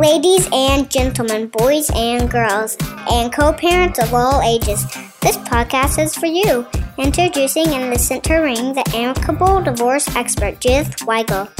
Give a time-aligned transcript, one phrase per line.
[0.00, 2.74] Ladies and gentlemen, boys and girls,
[3.10, 4.82] and co parents of all ages,
[5.20, 6.66] this podcast is for you.
[6.96, 11.50] Introducing in the center ring the amicable divorce expert, Judith Weigel.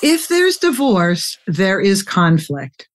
[0.00, 2.88] If there's divorce, there is conflict.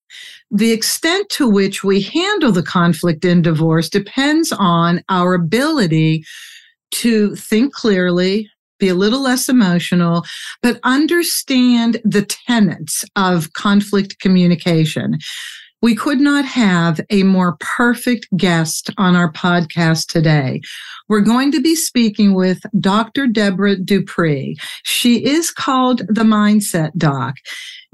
[0.49, 6.23] The extent to which we handle the conflict in divorce depends on our ability
[6.91, 10.23] to think clearly, be a little less emotional,
[10.61, 15.17] but understand the tenets of conflict communication.
[15.81, 20.61] We could not have a more perfect guest on our podcast today.
[21.09, 23.27] We're going to be speaking with Dr.
[23.27, 24.57] Debra Dupree.
[24.83, 27.35] She is called the Mindset Doc.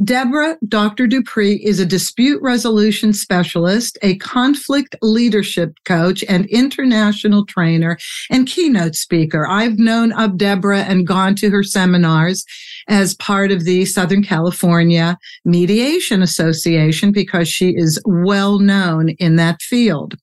[0.04, 1.06] Debra Dr.
[1.06, 7.98] Dupree is a dispute resolution specialist, a conflict leadership coach, and international trainer
[8.32, 9.46] and keynote speaker.
[9.48, 12.44] I've known of Debra and gone to her seminars
[12.88, 19.62] as part of the Southern California Mediation Association because she is well known in that
[19.62, 20.16] field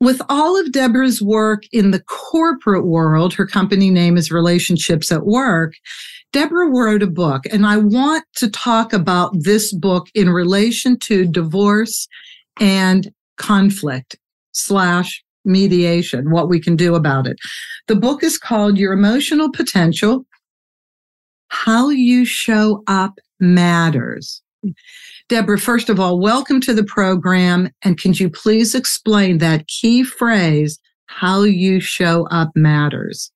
[0.00, 5.26] with all of Debra's work in the corporate world, her company name is Relationships at
[5.26, 5.74] Work.
[6.32, 11.26] Debra wrote a book, and I want to talk about this book in relation to
[11.26, 12.06] divorce
[12.60, 14.16] and conflict
[14.52, 17.36] slash mediation, what we can do about it.
[17.88, 20.24] The book is called Your Emotional Potential
[21.48, 24.42] How You Show Up Matters.
[25.28, 27.70] Debra, first of all, welcome to the program.
[27.82, 33.32] And can you please explain that key phrase, how you show up matters?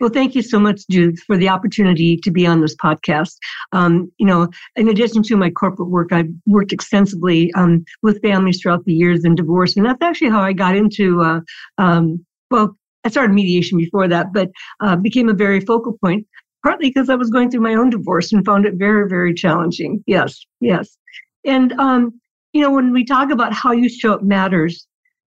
[0.00, 3.36] Well, thank you so much, Judith, for the opportunity to be on this podcast.
[3.72, 8.60] Um, you know, in addition to my corporate work, I've worked extensively um, with families
[8.60, 11.22] throughout the years and divorce, and that's actually how I got into.
[11.22, 11.40] Uh,
[11.78, 16.26] um, well, I started mediation before that, but uh, became a very focal point.
[16.62, 20.02] Partly because I was going through my own divorce and found it very, very challenging.
[20.06, 20.96] Yes, yes,
[21.44, 22.18] and um,
[22.54, 24.86] you know, when we talk about how you show up matters,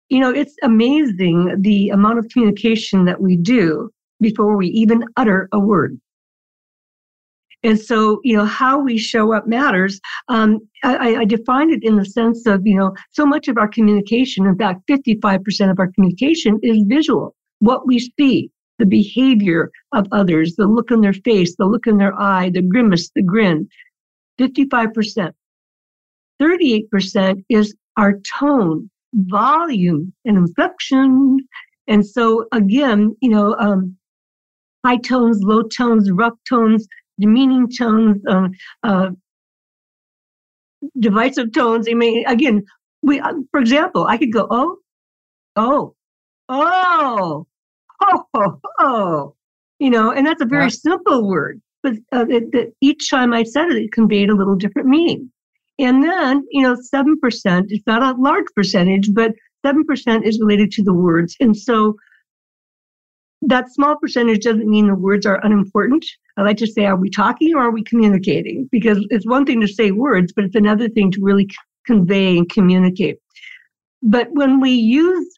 [0.09, 5.47] you know, it's amazing the amount of communication that we do before we even utter
[5.51, 5.99] a word.
[7.63, 9.99] And so, you know, how we show up matters.
[10.29, 13.67] Um, I, I define it in the sense of, you know, so much of our
[13.67, 20.07] communication, in fact, 55% of our communication is visual, what we see, the behavior of
[20.11, 23.67] others, the look in their face, the look in their eye, the grimace, the grin.
[24.39, 25.31] 55%.
[26.39, 31.37] 38% is our tone, volume, and inflection.
[31.87, 33.96] And so, again, you know, um,
[34.87, 36.87] high tones, low tones, rough tones,
[37.19, 38.47] demeaning tones, uh,
[38.83, 39.09] uh,
[40.99, 41.87] divisive tones.
[41.89, 42.63] I mean, again,
[43.01, 44.77] we, uh, for example, I could go, oh,
[45.57, 45.95] oh,
[46.47, 47.45] oh,
[48.01, 49.35] oh, oh, oh,
[49.79, 50.69] you know, and that's a very yeah.
[50.69, 54.55] simple word, but uh, it, it, each time I said it, it conveyed a little
[54.55, 55.31] different meaning.
[55.79, 59.33] And then, you know, 7%, it's not a large percentage, but
[59.65, 61.35] 7% is related to the words.
[61.39, 61.95] And so
[63.41, 66.05] that small percentage doesn't mean the words are unimportant.
[66.37, 68.67] I like to say, are we talking or are we communicating?
[68.71, 71.49] Because it's one thing to say words, but it's another thing to really
[71.85, 73.17] convey and communicate.
[74.01, 75.37] But when we use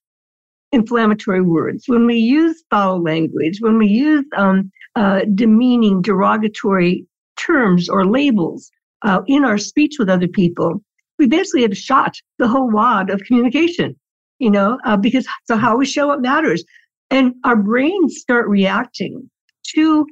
[0.72, 7.06] inflammatory words, when we use foul language, when we use um, uh, demeaning, derogatory
[7.38, 8.70] terms or labels
[9.04, 10.82] uh, in our speech with other people,
[11.18, 13.96] we basically have shot the whole wad of communication.
[14.40, 16.64] You know, uh, because so how we show up matters.
[17.12, 19.30] And our brains start reacting
[19.76, 20.06] to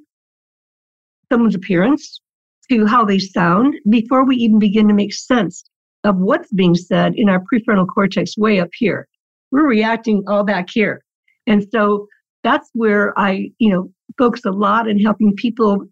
[1.32, 2.22] someone's appearance,
[2.70, 5.64] to how they sound, before we even begin to make sense
[6.04, 9.08] of what's being said in our prefrontal cortex way up here.
[9.52, 11.04] We're reacting all back here.
[11.46, 12.08] And so
[12.44, 15.86] that's where I, you know, focus a lot in helping people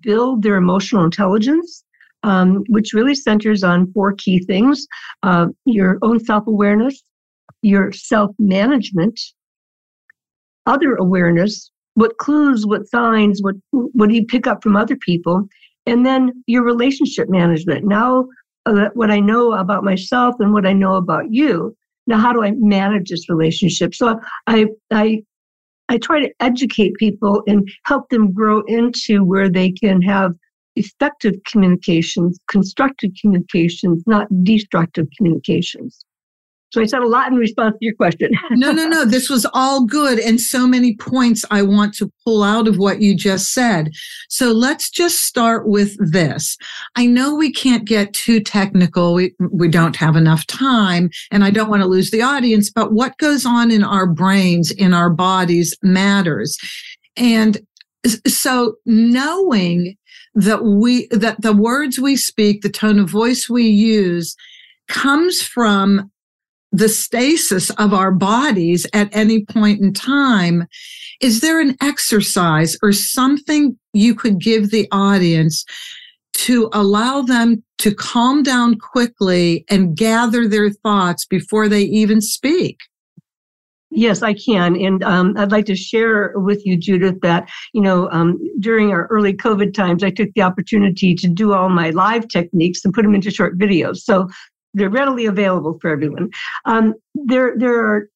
[0.00, 1.84] build their emotional intelligence,
[2.22, 4.86] um, which really centers on four key things
[5.22, 7.02] uh, your own self awareness,
[7.62, 9.18] your self management,
[10.66, 15.48] other awareness, what clues, what signs, what what do you pick up from other people,
[15.86, 17.84] and then your relationship management.
[17.84, 18.26] Now,
[18.66, 21.76] uh, what I know about myself and what I know about you.
[22.06, 23.94] Now, how do I manage this relationship?
[23.94, 25.22] So I I
[25.88, 30.34] I try to educate people and help them grow into where they can have
[30.76, 36.04] effective communications, constructive communications, not destructive communications.
[36.72, 38.30] So I said a lot in response to your question.
[38.52, 39.04] no, no, no.
[39.04, 40.18] This was all good.
[40.18, 43.90] And so many points I want to pull out of what you just said.
[44.30, 46.56] So let's just start with this.
[46.96, 49.12] I know we can't get too technical.
[49.12, 52.92] We, we don't have enough time and I don't want to lose the audience, but
[52.92, 56.56] what goes on in our brains, in our bodies matters.
[57.18, 57.60] And
[58.26, 59.96] so knowing
[60.34, 64.34] that we that the words we speak the tone of voice we use
[64.88, 66.10] comes from
[66.72, 70.66] the stasis of our bodies at any point in time
[71.20, 75.64] is there an exercise or something you could give the audience
[76.32, 82.78] to allow them to calm down quickly and gather their thoughts before they even speak
[83.94, 84.74] Yes, I can.
[84.76, 89.06] And um, I'd like to share with you, Judith, that, you know, um, during our
[89.08, 93.02] early COVID times, I took the opportunity to do all my live techniques and put
[93.02, 93.98] them into short videos.
[93.98, 94.28] So
[94.74, 96.30] they're readily available for everyone.
[96.64, 98.08] Um, there, there are,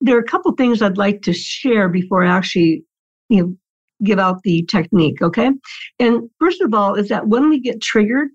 [0.00, 2.84] there are a couple things I'd like to share before I actually,
[3.28, 3.56] you know,
[4.02, 5.22] give out the technique.
[5.22, 5.50] Okay.
[5.98, 8.28] And first of all, is that when we get triggered,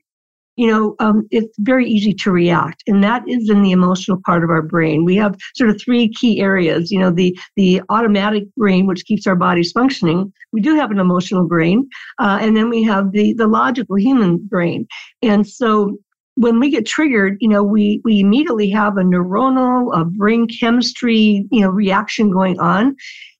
[0.59, 4.43] you know, um, it's very easy to react, and that is in the emotional part
[4.43, 5.05] of our brain.
[5.05, 6.91] We have sort of three key areas.
[6.91, 10.33] You know, the the automatic brain, which keeps our bodies functioning.
[10.51, 11.87] We do have an emotional brain,
[12.19, 14.85] uh, and then we have the the logical human brain.
[15.21, 15.97] And so,
[16.39, 21.45] when we get triggered, you know, we we immediately have a neuronal, a brain chemistry,
[21.51, 22.95] you know, reaction going on,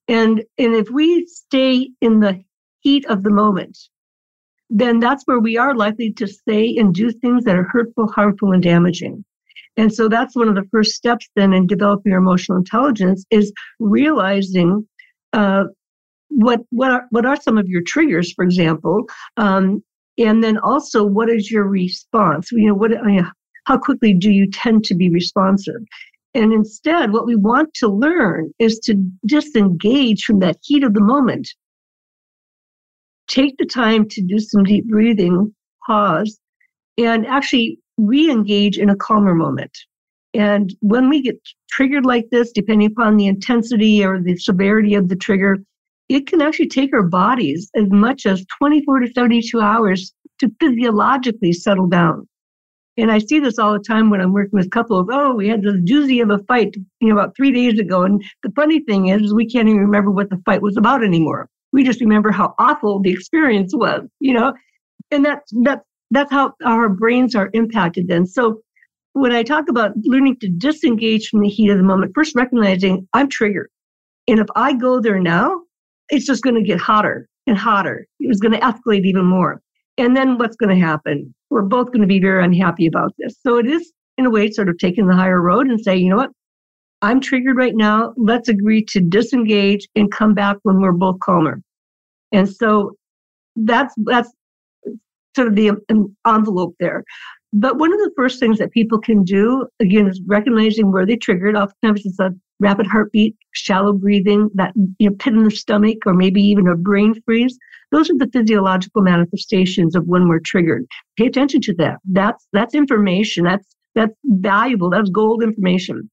[0.10, 2.44] and and if we stay in the
[2.82, 3.78] heat of the moment,
[4.70, 8.52] then that's where we are likely to say and do things that are hurtful, harmful,
[8.52, 9.24] and damaging.
[9.78, 13.54] And so that's one of the first steps then in developing your emotional intelligence is
[13.80, 14.86] realizing
[15.32, 15.64] uh,
[16.28, 19.06] what what are, what are some of your triggers, for example,
[19.38, 19.82] um,
[20.20, 22.52] and then also what is your response?
[22.52, 23.32] You know, what I mean,
[23.66, 25.82] how quickly do you tend to be responsive?
[26.36, 28.94] And instead, what we want to learn is to
[29.26, 31.50] disengage from that heat of the moment
[33.30, 35.54] take the time to do some deep breathing,
[35.86, 36.40] pause,
[36.98, 39.72] and actually re engage in a calmer moment.
[40.34, 41.40] And when we get
[41.70, 45.58] triggered like this, depending upon the intensity or the severity of the trigger,
[46.10, 51.54] it can actually take our bodies as much as 24 to 72 hours to physiologically
[51.54, 52.28] settle down.
[52.98, 55.08] And I see this all the time when I'm working with couples.
[55.10, 58.04] Oh, we had this doozy of a fight, you know, about three days ago.
[58.04, 61.48] And the funny thing is, we can't even remember what the fight was about anymore.
[61.72, 64.54] We just remember how awful the experience was, you know,
[65.12, 68.26] and that's that's that's how our brains are impacted then.
[68.26, 68.62] So
[69.14, 73.08] when I talk about learning to disengage from the heat of the moment, first recognizing
[73.14, 73.70] I'm triggered.
[74.28, 75.62] And if I go there now,
[76.10, 78.06] it's just going to get hotter and hotter.
[78.20, 79.62] It was going to escalate even more.
[79.98, 81.34] And then what's going to happen?
[81.50, 83.36] We're both going to be very unhappy about this.
[83.42, 86.10] So it is, in a way, sort of taking the higher road and say, you
[86.10, 86.32] know what?
[87.02, 88.14] I'm triggered right now.
[88.18, 91.62] Let's agree to disengage and come back when we're both calmer.
[92.32, 92.96] And so
[93.56, 94.32] that's that's
[95.36, 97.04] sort of the um, envelope there.
[97.52, 101.16] But one of the first things that people can do, again, is recognizing where they
[101.16, 101.56] triggered.
[101.56, 106.14] Oftentimes it's a rapid heartbeat, shallow breathing, that you know, pit in the stomach, or
[106.14, 107.58] maybe even a brain freeze.
[107.92, 110.86] Those are the physiological manifestations of when we're triggered.
[111.18, 111.98] Pay attention to that.
[112.06, 113.46] That's that's information.
[113.46, 114.90] That's that's valuable.
[114.90, 116.10] That's gold information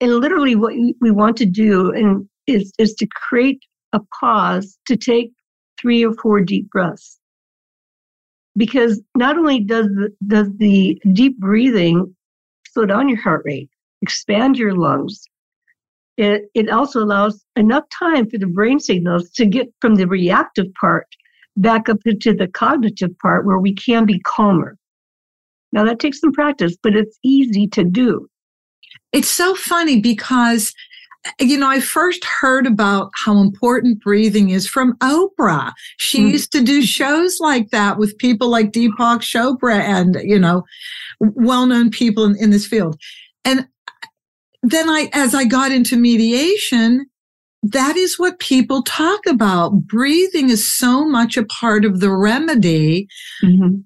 [0.00, 3.58] and literally what we want to do and is is to create
[3.92, 5.30] a pause to take
[5.80, 7.18] three or four deep breaths
[8.56, 12.14] because not only does the, does the deep breathing
[12.72, 13.70] slow down your heart rate
[14.02, 15.24] expand your lungs
[16.16, 20.66] it, it also allows enough time for the brain signals to get from the reactive
[20.80, 21.06] part
[21.56, 24.76] back up into the cognitive part where we can be calmer
[25.72, 28.28] now that takes some practice but it's easy to do
[29.12, 30.72] it's so funny because
[31.40, 35.72] you know, I first heard about how important breathing is from Oprah.
[35.96, 36.32] She mm.
[36.32, 40.64] used to do shows like that with people like Deepak Chopra and, you know,
[41.20, 43.00] well known people in, in this field.
[43.44, 43.66] And
[44.64, 47.06] then I, as I got into mediation,
[47.62, 49.72] that is what people talk about.
[49.86, 53.06] Breathing is so much a part of the remedy
[53.42, 53.76] mm-hmm.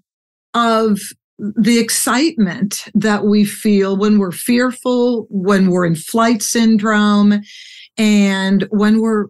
[0.54, 1.00] of
[1.38, 7.40] the excitement that we feel when we're fearful, when we're in flight syndrome,
[7.96, 9.26] and when we're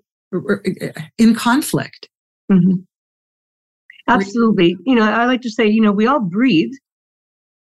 [1.19, 2.09] in conflict.
[2.53, 2.81] Mm-hmm.
[4.07, 4.77] Absolutely.
[4.87, 6.73] You know, I like to say, you know, we all breathe,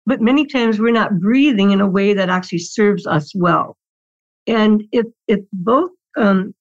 [0.06, 3.77] but many times we're not breathing in a way that actually serves us well.
[4.48, 6.54] And if if both um,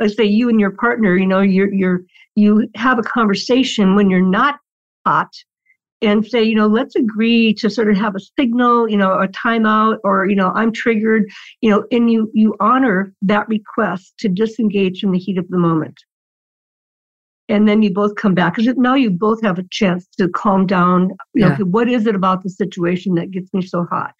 [0.00, 2.00] let's say you and your partner, you know, you're you're
[2.34, 4.58] you have a conversation when you're not
[5.06, 5.30] hot
[6.02, 9.28] and say, you know, let's agree to sort of have a signal, you know, a
[9.28, 14.28] timeout, or you know, I'm triggered, you know, and you you honor that request to
[14.28, 15.98] disengage from the heat of the moment.
[17.50, 20.66] And then you both come back because now you both have a chance to calm
[20.66, 21.10] down.
[21.34, 24.14] You know, what is it about the situation that gets me so hot?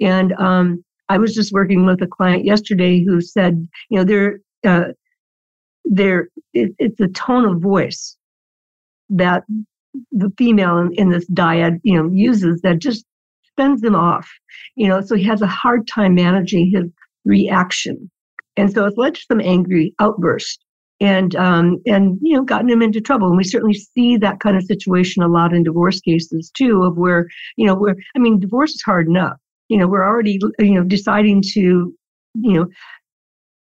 [0.00, 4.38] And um, I was just working with a client yesterday who said, you know, they're
[4.64, 4.92] uh,
[5.84, 8.16] there it, it's a tone of voice
[9.08, 9.42] that
[10.12, 13.04] the female in, in this dyad, you know, uses that just
[13.58, 14.30] sends him off.
[14.76, 16.84] You know, so he has a hard time managing his
[17.24, 18.08] reaction.
[18.56, 20.64] And so it's led to some angry outbursts
[21.00, 23.26] and um, and you know gotten him into trouble.
[23.26, 26.96] And we certainly see that kind of situation a lot in divorce cases too, of
[26.96, 27.26] where
[27.56, 29.38] you know where I mean divorce is hard enough.
[29.70, 31.94] You know we're already you know deciding to
[32.34, 32.66] you know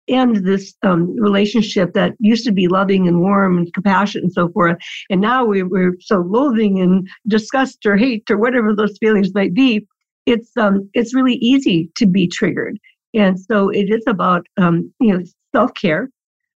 [0.08, 4.50] end this um, relationship that used to be loving and warm and compassionate and so
[4.50, 4.78] forth.
[5.10, 9.54] And now we, we're so loathing and disgust or hate or whatever those feelings might
[9.54, 9.88] be.
[10.26, 12.78] It's um, it's really easy to be triggered,
[13.16, 15.24] and so it is about um, you know
[15.56, 16.10] self care,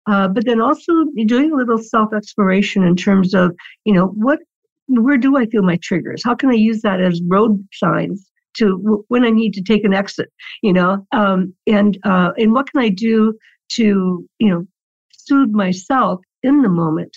[0.06, 0.92] uh, but then also
[1.26, 4.40] doing a little self exploration in terms of you know what
[4.88, 6.22] where do I feel my triggers?
[6.22, 9.94] How can I use that as road signs to when I need to take an
[9.94, 10.30] exit,
[10.62, 13.34] you know, um, and uh, and what can I do
[13.72, 14.66] to you know
[15.12, 17.16] soothe myself in the moment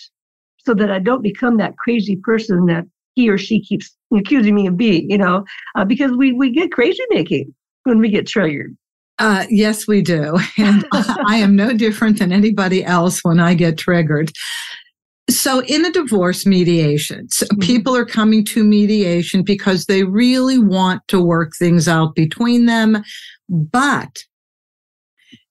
[0.58, 4.66] so that I don't become that crazy person that he or she keeps accusing me
[4.66, 5.44] of being, you know,
[5.76, 7.54] uh, because we we get crazy making
[7.84, 8.76] when we get triggered.
[9.18, 10.38] Uh, yes, we do.
[10.58, 10.84] And
[11.26, 14.30] I am no different than anybody else when I get triggered.
[15.30, 17.60] So, in a divorce mediation, so mm-hmm.
[17.60, 23.02] people are coming to mediation because they really want to work things out between them.
[23.48, 24.24] But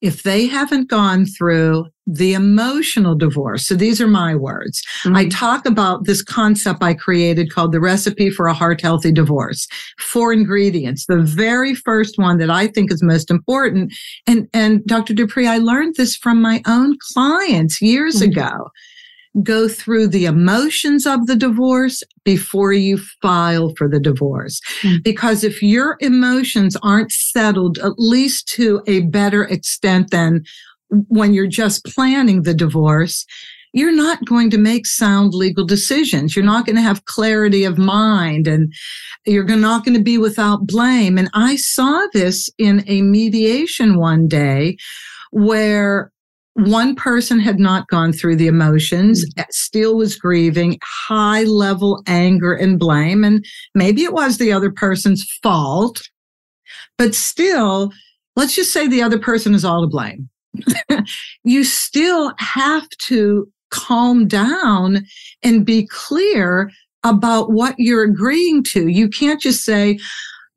[0.02, 5.16] if they haven't gone through the emotional divorce, so these are my words, mm-hmm.
[5.16, 9.68] I talk about this concept I created called the recipe for a heart healthy divorce.
[10.00, 11.06] Four ingredients.
[11.06, 13.94] The very first one that I think is most important,
[14.26, 15.14] and, and Dr.
[15.14, 18.32] Dupree, I learned this from my own clients years mm-hmm.
[18.32, 18.72] ago
[19.44, 24.60] go through the emotions of the divorce before you file for the divorce.
[24.82, 25.04] Mm.
[25.04, 30.44] Because if your emotions aren't settled, at least to a better extent than
[30.90, 33.26] when you're just planning the divorce,
[33.74, 36.36] you're not going to make sound legal decisions.
[36.36, 38.74] You're not going to have clarity of mind and
[39.26, 41.18] you're not going to be without blame.
[41.18, 44.78] And I saw this in a mediation one day
[45.32, 46.12] where
[46.58, 49.46] one person had not gone through the emotions, mm.
[49.52, 53.24] still was grieving, high level anger and blame.
[53.24, 53.46] And
[53.76, 56.02] maybe it was the other person's fault,
[56.98, 57.92] but still,
[58.36, 60.30] let's just say the other person is all to blame.
[61.44, 65.06] you still have to calm down
[65.44, 66.72] and be clear
[67.04, 68.88] about what you're agreeing to.
[68.88, 70.00] You can't just say,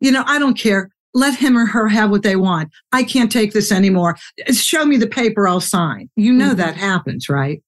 [0.01, 2.71] you know, I don't care let him or her have what they want.
[2.93, 4.17] I can't take this anymore.
[4.53, 6.09] Show me the paper, I'll sign.
[6.17, 6.57] You know mm-hmm.
[6.57, 7.63] that happens, right?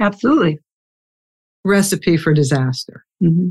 [0.00, 0.58] Absolutely.
[1.64, 3.04] Recipe for disaster.
[3.22, 3.50] Mm-hmm.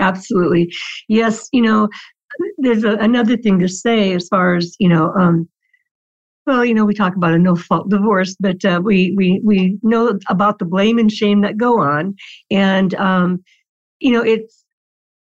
[0.00, 0.72] Absolutely.
[1.08, 1.88] Yes, you know,
[2.58, 5.48] there's a, another thing to say as far as, you know, um,
[6.46, 9.78] well, you know, we talk about a no fault divorce, but uh, we we we
[9.82, 12.16] know about the blame and shame that go on,
[12.50, 13.44] and um,
[14.00, 14.61] you know, it's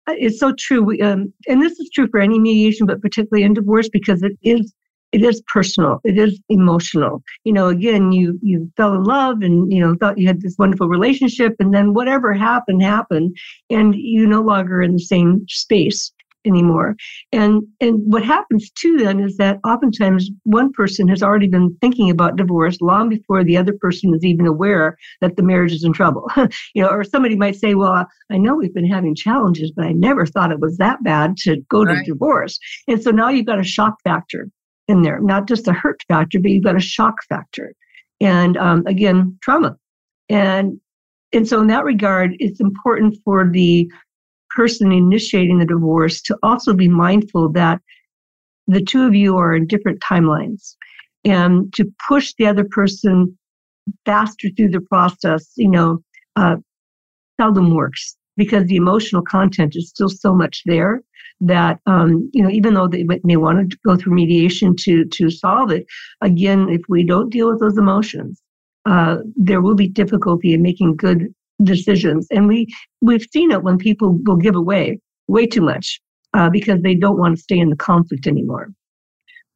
[0.08, 0.82] it's so true.
[0.82, 4.32] We, um, and this is true for any mediation, but particularly in divorce because it
[4.42, 4.75] is
[5.12, 6.00] it is personal.
[6.02, 7.23] It is emotional.
[7.44, 10.56] You know, again, you you fell in love and you know thought you had this
[10.58, 13.37] wonderful relationship, and then whatever happened happened,
[13.70, 16.12] and you no longer in the same space
[16.44, 16.96] anymore.
[17.32, 22.10] And and what happens too then is that oftentimes one person has already been thinking
[22.10, 25.92] about divorce long before the other person is even aware that the marriage is in
[25.92, 26.30] trouble.
[26.74, 29.92] you know, or somebody might say, "Well, I know we've been having challenges, but I
[29.92, 32.58] never thought it was that bad to go to divorce."
[32.88, 34.48] And so now you've got a shock factor
[34.88, 37.74] in there, not just a hurt factor, but you've got a shock factor.
[38.20, 39.76] And um, again, trauma.
[40.28, 40.80] And
[41.34, 43.90] and so in that regard, it's important for the
[44.54, 47.80] person initiating the divorce to also be mindful that
[48.66, 50.76] the two of you are in different timelines
[51.25, 53.37] and to push the other person
[54.06, 55.99] faster through the process, you know,
[56.37, 56.56] uh,
[57.40, 61.02] seldom works because the emotional content is still so much there
[61.40, 65.30] that um, you know even though they may want to go through mediation to to
[65.30, 65.84] solve it
[66.20, 68.40] again if we don't deal with those emotions
[68.87, 72.26] uh, there will be difficulty in making good decisions.
[72.30, 72.66] And we
[73.00, 76.00] we've seen it when people will give away way too much
[76.34, 78.70] uh, because they don't want to stay in the conflict anymore.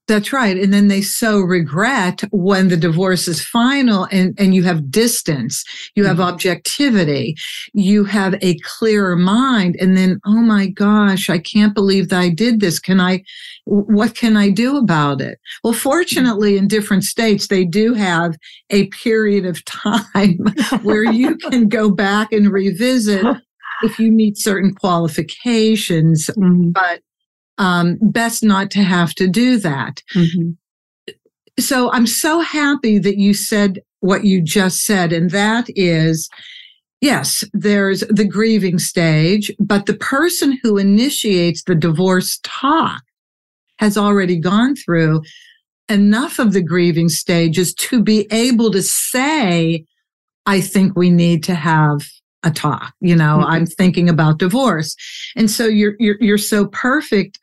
[0.08, 0.56] That's right.
[0.56, 5.62] And then they so regret when the divorce is final and, and you have distance,
[5.94, 6.32] you have mm-hmm.
[6.32, 7.36] objectivity,
[7.74, 9.76] you have a clearer mind.
[9.78, 12.78] And then, oh my gosh, I can't believe that I did this.
[12.78, 13.22] Can I,
[13.66, 15.38] what can I do about it?
[15.62, 18.34] Well, fortunately, in different states, they do have
[18.70, 20.38] a period of time
[20.82, 23.26] where you can go back and revisit
[23.82, 26.30] if you meet certain qualifications.
[26.34, 26.70] Mm-hmm.
[26.70, 27.02] But
[27.58, 30.02] um, best not to have to do that.
[30.14, 30.50] Mm-hmm.
[31.58, 36.28] so I'm so happy that you said what you just said, and that is
[37.00, 43.02] yes, there's the grieving stage, but the person who initiates the divorce talk
[43.78, 45.22] has already gone through
[45.88, 49.84] enough of the grieving stages to be able to say,
[50.46, 52.06] I think we need to have
[52.42, 52.92] a talk.
[53.00, 53.50] You know, mm-hmm.
[53.50, 54.94] I'm thinking about divorce.
[55.36, 57.38] And so you're, you're, you're so perfect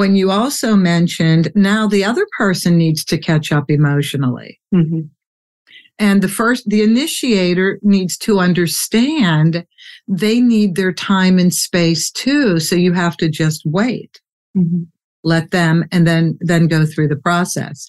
[0.00, 4.58] when you also mentioned now the other person needs to catch up emotionally.
[4.74, 5.00] Mm-hmm.
[5.98, 9.66] And the first, the initiator needs to understand
[10.08, 12.58] they need their time and space too.
[12.60, 14.22] So you have to just wait.
[14.56, 14.84] Mm-hmm
[15.24, 17.88] let them and then then go through the process.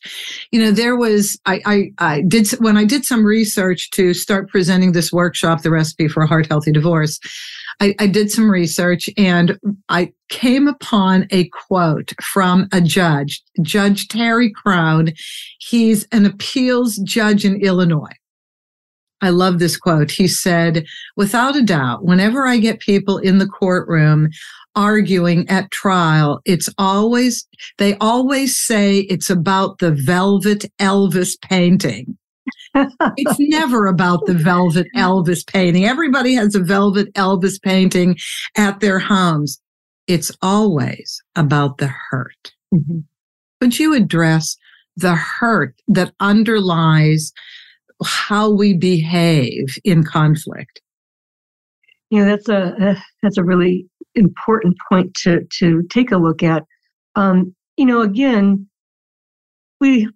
[0.52, 4.50] You know there was I, I i did when i did some research to start
[4.50, 7.20] presenting this workshop the recipe for a heart healthy divorce
[7.80, 9.58] I, I did some research and
[9.90, 15.10] i came upon a quote from a judge judge terry crown
[15.60, 18.16] he's an appeals judge in illinois
[19.22, 20.12] I love this quote.
[20.12, 20.86] He said,
[21.16, 24.30] without a doubt, whenever I get people in the courtroom,
[24.76, 27.48] arguing at trial, it's always,
[27.78, 32.18] they always say it's about the velvet Elvis painting.
[32.76, 35.86] it's never about the velvet Elvis painting.
[35.86, 38.18] Everybody has a velvet Elvis painting
[38.58, 39.62] at their homes.
[40.08, 42.54] It's always about the hurt.
[42.74, 43.00] Mm-hmm.
[43.60, 44.58] Would you address
[44.96, 47.32] the hurt that underlies
[48.04, 50.82] how we behave in conflict?
[52.10, 56.64] You know, that's a that's a really important point to to take a look at.
[57.16, 58.68] Um, you know, again,
[59.80, 60.10] we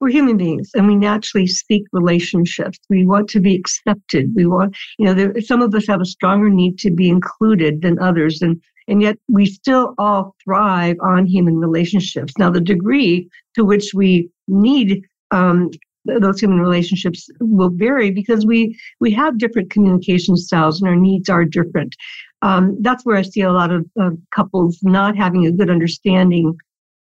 [0.00, 2.78] we're human beings and we naturally seek relationships.
[2.88, 4.32] We want to be accepted.
[4.34, 7.82] We want, you know, there, some of us have a stronger need to be included
[7.82, 12.32] than others, and and yet we still all thrive on human relationships.
[12.38, 15.70] Now, the degree to which we need um,
[16.04, 21.28] those human relationships will vary because we we have different communication styles and our needs
[21.28, 21.94] are different.
[22.42, 23.86] Um, that's where I see a lot of
[24.34, 26.56] couples not having a good understanding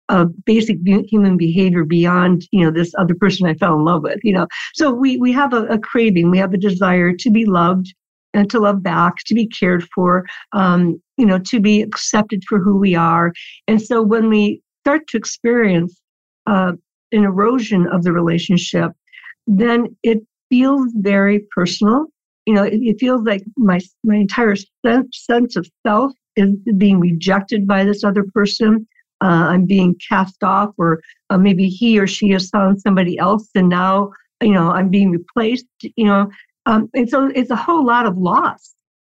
[0.08, 4.20] of basic human behavior beyond you know this other person I fell in love with.
[4.22, 7.44] You know, so we we have a, a craving, we have a desire to be
[7.44, 7.94] loved
[8.36, 12.58] and to love back, to be cared for, um, you know, to be accepted for
[12.58, 13.32] who we are.
[13.66, 15.98] And so when we start to experience
[16.46, 16.72] uh,
[17.12, 18.92] an erosion of the relationship,
[19.46, 22.06] then it feels very personal.
[22.46, 27.00] You know, it, it feels like my my entire sense, sense of self is being
[27.00, 28.86] rejected by this other person.
[29.22, 33.48] Uh, I'm being cast off, or uh, maybe he or she has found somebody else,
[33.54, 34.10] and now
[34.42, 35.66] you know I'm being replaced.
[35.80, 36.30] You know,
[36.66, 38.74] um, and so it's a whole lot of loss,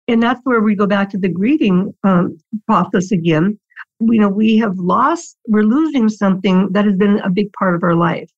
[0.09, 3.59] and that's where we go back to the grieving um, process again
[4.01, 7.83] you know we have lost we're losing something that has been a big part of
[7.83, 8.31] our life.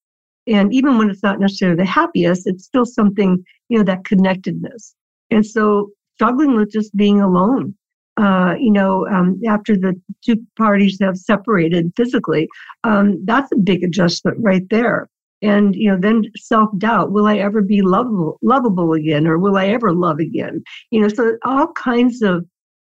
[0.48, 4.94] And even when it's not necessarily the happiest it's still something you know that connectedness.
[5.30, 7.74] And so struggling with just being alone
[8.16, 9.94] uh, you know um, after the
[10.24, 12.48] two parties have separated physically
[12.84, 15.08] um, that's a big adjustment right there.
[15.42, 19.66] And you know then self-doubt will i ever be lovable lovable again or will i
[19.66, 20.62] ever love again?
[20.90, 22.44] You know so all kinds of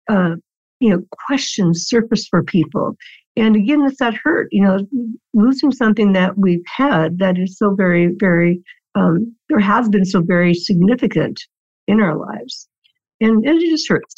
[0.07, 0.35] uh,
[0.79, 2.95] you know, questions surface for people.
[3.35, 4.79] And again, it's that hurt, you know,
[5.33, 8.61] losing something that we've had that is so very, very,
[8.95, 11.39] um, there has been so very significant
[11.87, 12.67] in our lives.
[13.21, 14.15] And, and it just hurts.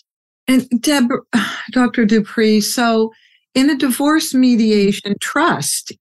[0.48, 1.06] And Deb,
[1.72, 2.06] Dr.
[2.06, 3.12] Dupree, so
[3.54, 5.92] in a divorce mediation, trust,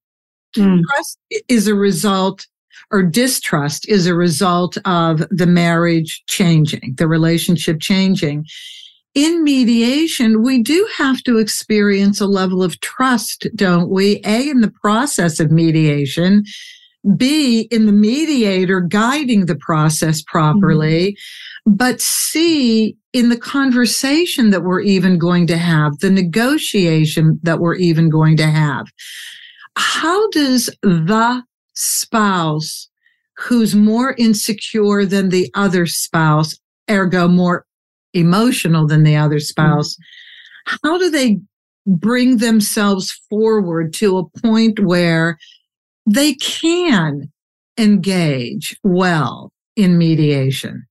[0.55, 0.81] mm.
[0.83, 2.47] trust is a result
[2.91, 8.45] or distrust is a result of the marriage changing, the relationship changing
[9.13, 14.21] in mediation, we do have to experience a level of trust, don't we?
[14.25, 16.43] A, in the process of mediation,
[17.17, 21.11] B, in the mediator guiding the process properly,
[21.67, 21.75] mm-hmm.
[21.75, 27.75] but C, in the conversation that we're even going to have, the negotiation that we're
[27.75, 28.87] even going to have.
[29.75, 31.43] How does the
[31.73, 32.87] spouse
[33.37, 37.65] who's more insecure than the other spouse, ergo more
[38.13, 40.87] emotional than the other spouse, mm-hmm.
[40.87, 41.39] how do they
[41.87, 45.37] bring themselves forward to a point where
[46.05, 47.31] they can
[47.77, 50.85] engage well in mediation?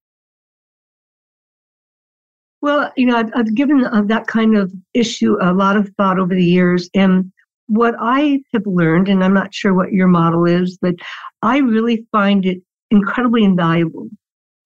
[2.63, 6.19] Well, you know, I've, I've given uh, that kind of issue a lot of thought
[6.19, 6.91] over the years.
[6.95, 7.33] And
[7.69, 10.97] what I have learned, and I'm not sure what your model is, but
[11.43, 12.59] I really find it
[12.91, 14.09] incredibly invaluable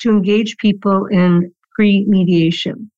[0.01, 2.91] to engage people in pre mediation.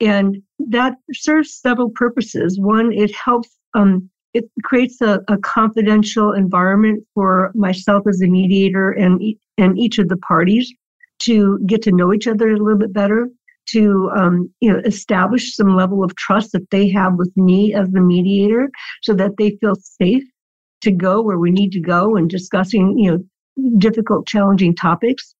[0.00, 2.58] And that serves several purposes.
[2.58, 8.90] One, it helps um, it creates a, a, confidential environment for myself as a mediator
[8.90, 9.20] and
[9.58, 10.72] and each of the parties
[11.20, 13.28] to get to know each other a little bit better
[13.68, 17.88] to um, you know establish some level of trust that they have with me as
[17.90, 18.70] the mediator
[19.02, 20.24] so that they feel safe
[20.80, 23.18] to go where we need to go and discussing you know
[23.78, 25.34] difficult challenging topics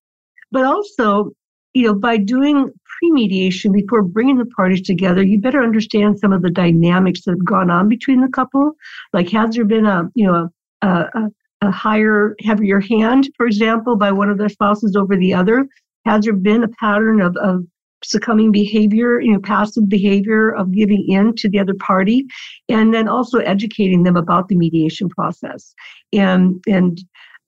[0.50, 1.30] but also
[1.74, 6.42] you know by doing pre-mediation before bringing the parties together you better understand some of
[6.42, 8.72] the dynamics that have gone on between the couple
[9.12, 10.48] like has there been a you know
[10.82, 11.28] a, a,
[11.62, 15.66] a higher heavier hand for example by one of their spouses over the other
[16.04, 17.64] has there been a pattern of, of
[18.04, 22.26] succumbing behavior, you know, passive behavior of giving in to the other party,
[22.68, 25.74] and then also educating them about the mediation process.
[26.12, 27.00] And and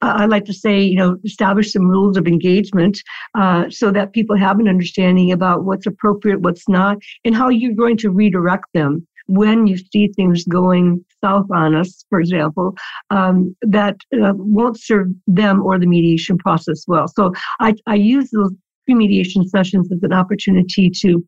[0.03, 3.01] I like to say, you know, establish some rules of engagement
[3.35, 7.75] uh, so that people have an understanding about what's appropriate, what's not, and how you're
[7.75, 12.75] going to redirect them when you see things going south on us, for example,
[13.11, 17.09] um, that uh, won't serve them or the mediation process well.
[17.09, 18.53] So I, I use those
[18.85, 21.25] pre-mediation sessions as an opportunity to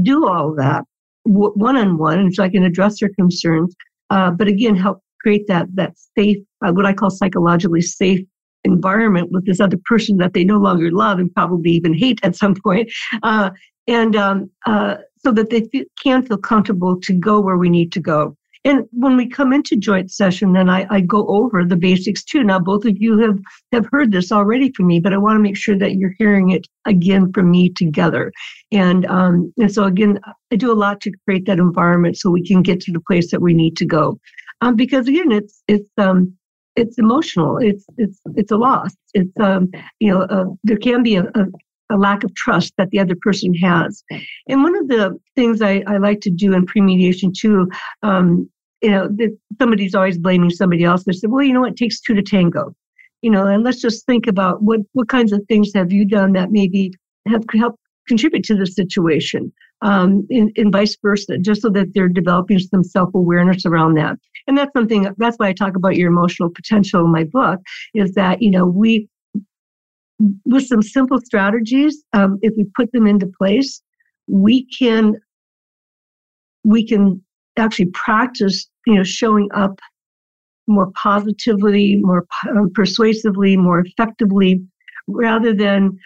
[0.00, 0.84] do all that
[1.24, 3.74] one on one, and so I can address their concerns.
[4.10, 8.20] Uh, but again, help create that that safe, uh, what I call psychologically safe
[8.64, 12.36] environment with this other person that they no longer love and probably even hate at
[12.36, 12.86] some point,
[13.22, 13.50] uh,
[13.86, 15.62] and um, uh, so that they
[16.02, 18.36] can feel comfortable to go where we need to go.
[18.66, 22.42] And when we come into joint session, then I, I go over the basics too.
[22.42, 23.38] Now, both of you have,
[23.72, 26.48] have heard this already from me, but I want to make sure that you're hearing
[26.48, 28.32] it again from me together.
[28.72, 30.18] And, um, and so again,
[30.50, 33.30] I do a lot to create that environment so we can get to the place
[33.32, 34.18] that we need to go.
[34.60, 36.34] Um, because again, it's, it's, um,
[36.76, 37.58] it's emotional.
[37.58, 38.94] It's, it's, it's a loss.
[39.14, 41.44] It's, um, you know, uh, there can be a, a
[41.90, 44.02] a lack of trust that the other person has.
[44.48, 47.68] And one of the things I, I like to do in pre-mediation too
[48.02, 48.48] um,
[48.84, 49.08] you know,
[49.58, 51.04] somebody's always blaming somebody else.
[51.04, 52.74] They say, well, you know, it takes two to tango,
[53.22, 56.32] you know, and let's just think about what, what kinds of things have you done
[56.32, 56.92] that maybe
[57.26, 62.08] have helped contribute to the situation um, and, and vice versa, just so that they're
[62.08, 64.18] developing some self-awareness around that.
[64.46, 67.60] And that's something, that's why I talk about your emotional potential in my book,
[67.94, 69.08] is that, you know, we,
[70.44, 73.82] with some simple strategies, um, if we put them into place,
[74.26, 75.14] we can
[76.64, 77.22] we can
[77.58, 79.78] actually practice you know, showing up
[80.66, 84.62] more positively, more um, persuasively, more effectively,
[85.08, 85.98] rather than,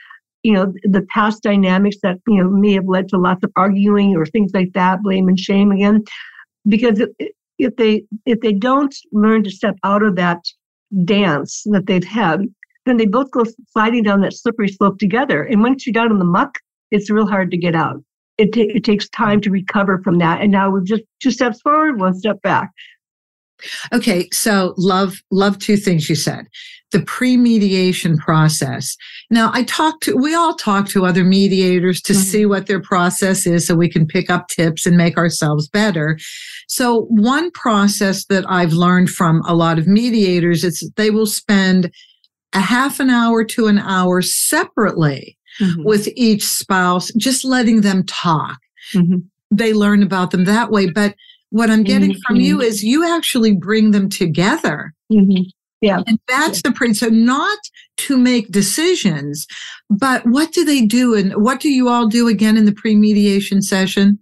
[0.42, 4.16] you know, the past dynamics that, you know, may have led to lots of arguing
[4.16, 6.02] or things like that, blame and shame again.
[6.66, 7.00] Because
[7.58, 10.38] if they if they don't learn to step out of that
[11.04, 12.42] dance that they've had,
[12.86, 15.42] then they both go sliding down that slippery slope together.
[15.42, 16.58] And once you're down in the muck,
[16.90, 18.02] it's real hard to get out
[18.38, 20.40] it, t- it takes time to recover from that.
[20.40, 22.70] And now we're just two steps forward, one step back.
[23.92, 26.46] Okay, so love love two things you said.
[26.90, 28.96] The pre-mediation process.
[29.30, 32.22] Now, I talk to we all talk to other mediators to mm-hmm.
[32.22, 36.18] see what their process is so we can pick up tips and make ourselves better.
[36.68, 41.90] So, one process that I've learned from a lot of mediators is they will spend
[42.54, 45.84] a half an hour to an hour separately mm-hmm.
[45.84, 48.58] with each spouse, just letting them talk.
[48.94, 49.18] Mm-hmm.
[49.50, 50.86] They learn about them that way.
[50.90, 51.14] But
[51.50, 52.20] what I'm getting mm-hmm.
[52.26, 54.92] from you is you actually bring them together.
[55.12, 55.42] Mm-hmm.
[55.80, 56.02] Yeah.
[56.06, 56.70] And that's yeah.
[56.70, 56.96] the point.
[56.96, 57.58] So not
[57.98, 59.46] to make decisions,
[59.88, 61.14] but what do they do?
[61.14, 64.18] And what do you all do again in the pre-mediation session?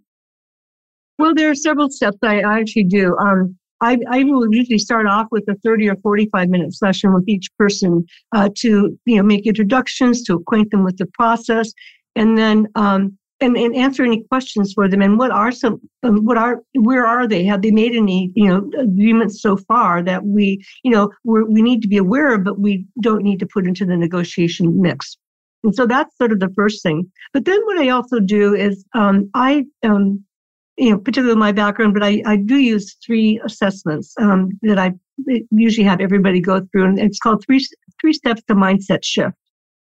[1.19, 3.17] Well, there are several steps I, I actually do.
[3.17, 7.25] Um, I, I will usually start off with a 30 or 45 minute session with
[7.27, 11.73] each person uh, to you know make introductions, to acquaint them with the process,
[12.15, 15.03] and then um, and, and answer any questions for them.
[15.03, 17.45] And what are some um, what are where are they?
[17.45, 21.63] Have they made any you know agreements so far that we you know we we
[21.63, 25.17] need to be aware of, but we don't need to put into the negotiation mix.
[25.65, 27.11] And so that's sort of the first thing.
[27.33, 30.25] But then what I also do is um, I um,
[30.77, 34.93] you know, particularly my background, but I, I do use three assessments um, that I
[35.51, 37.67] usually have everybody go through, and it's called three
[38.01, 39.37] three steps to mindset shift.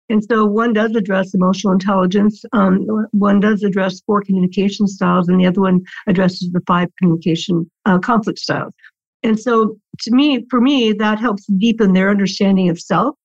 [0.09, 5.39] And so one does address emotional intelligence, um, one does address four communication styles, and
[5.39, 8.73] the other one addresses the five communication uh, conflict styles.
[9.21, 13.15] And so to me, for me, that helps deepen their understanding of self,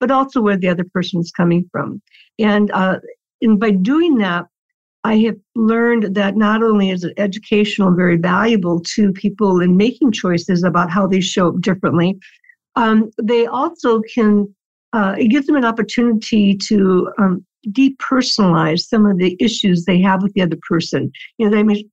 [0.00, 2.02] but also where the other person is coming from.
[2.38, 2.98] And uh,
[3.40, 4.46] and by doing that,
[5.04, 10.12] I have learned that not only is it educational very valuable to people in making
[10.12, 12.18] choices about how they show up differently,
[12.76, 14.52] um, they also can,
[14.94, 20.22] uh, it gives them an opportunity to um, depersonalize some of the issues they have
[20.22, 21.10] with the other person.
[21.38, 21.84] You know, they may,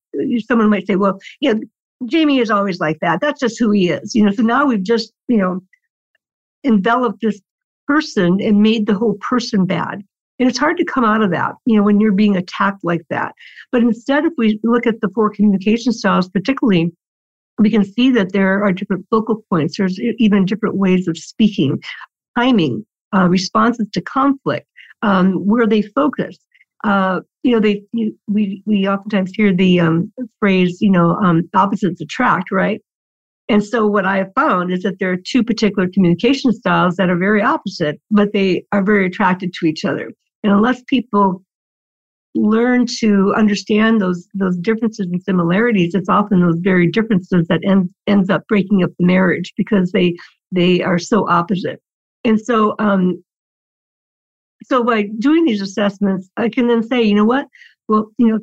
[0.47, 1.55] someone might say, well, yeah,
[2.05, 3.19] Jamie is always like that.
[3.19, 4.13] That's just who he is.
[4.13, 5.61] You know, so now we've just, you know,
[6.63, 7.41] enveloped this
[7.87, 10.03] person and made the whole person bad.
[10.39, 13.05] And it's hard to come out of that, you know, when you're being attacked like
[13.09, 13.33] that.
[13.71, 16.91] But instead, if we look at the four communication styles, particularly,
[17.59, 19.77] we can see that there are different focal points.
[19.77, 21.79] There's even different ways of speaking,
[22.37, 22.85] timing,
[23.15, 24.67] uh, responses to conflict,
[25.01, 26.37] um, where they focus.
[26.83, 31.49] Uh, you know, they you, we we oftentimes hear the um, phrase, you know, um,
[31.53, 32.81] opposites attract, right?
[33.49, 37.09] And so what I have found is that there are two particular communication styles that
[37.09, 40.09] are very opposite, but they are very attracted to each other.
[40.43, 41.43] And unless people
[42.33, 47.89] learn to understand those those differences and similarities, it's often those very differences that end,
[48.07, 50.15] ends up breaking up the marriage because they
[50.51, 51.81] they are so opposite.
[52.23, 53.23] And so um,
[54.63, 57.47] so by doing these assessments, I can then say, you know what?
[57.87, 58.39] Well, you know,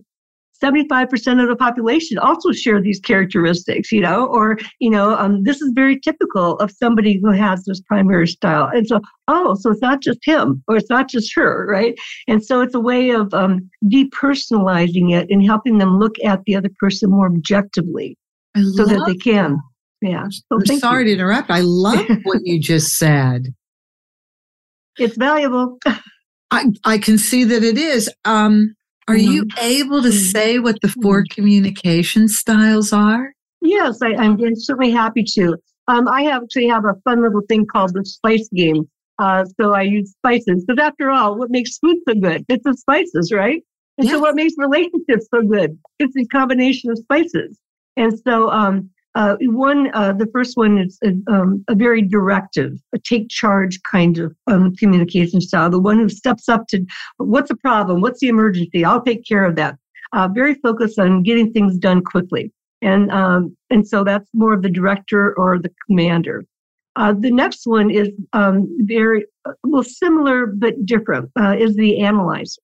[0.63, 5.63] 75% of the population also share these characteristics, you know, or, you know, um, this
[5.63, 8.69] is very typical of somebody who has this primary style.
[8.75, 11.95] And so, oh, so it's not just him or it's not just her, right?
[12.27, 16.57] And so it's a way of um, depersonalizing it and helping them look at the
[16.57, 18.17] other person more objectively
[18.75, 19.59] so that they can.
[20.01, 20.27] Yeah.
[20.31, 21.17] So I'm sorry you.
[21.17, 21.51] to interrupt.
[21.51, 23.55] I love what you just said.
[24.99, 25.79] It's valuable.
[26.51, 28.11] I, I can see that it is.
[28.25, 28.75] Um,
[29.07, 29.33] are mm-hmm.
[29.33, 30.19] you able to mm-hmm.
[30.19, 31.35] say what the four mm-hmm.
[31.35, 33.33] communication styles are?
[33.61, 35.57] Yes, I, am certainly happy to.
[35.89, 38.89] Um, I actually have a fun little thing called the spice game.
[39.19, 42.45] Uh, so I use spices because after all, what makes food so good?
[42.49, 43.63] It's the spices, right?
[43.97, 44.15] And yes.
[44.15, 45.77] so what makes relationships so good?
[45.99, 47.59] It's a combination of spices.
[47.97, 52.79] And so um, uh, one, uh, the first one is a, um, a, very directive,
[52.95, 55.69] a take charge kind of um, communication style.
[55.69, 58.01] The one who steps up to, what's the problem?
[58.01, 58.85] What's the emergency?
[58.85, 59.77] I'll take care of that.
[60.13, 64.63] Uh, very focused on getting things done quickly, and um, and so that's more of
[64.63, 66.45] the director or the commander.
[66.95, 69.27] Uh, the next one is um, very
[69.65, 71.29] well similar but different.
[71.39, 72.63] Uh, is the analyzer,